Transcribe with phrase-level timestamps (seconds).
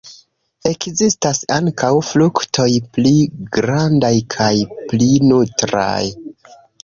[0.69, 2.67] Ekzistas ankaŭ fruktoj
[2.97, 3.11] pli
[3.57, 4.51] grandaj kaj
[4.89, 6.05] pli nutraj.